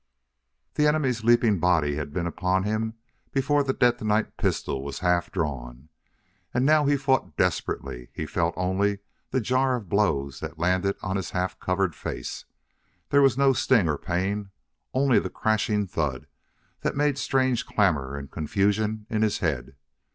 [0.73, 2.95] The enemy's leaping body had been upon him
[3.31, 5.89] before the detonite pistol was half drawn.
[6.55, 8.97] And now he fought desperately; he felt only
[9.29, 12.45] the jar of blows that landed on his half covered face.
[13.11, 14.49] There was no sting or pain,
[14.91, 16.25] only the crashing thud
[16.79, 19.75] that made strange clamor and confusion in his head.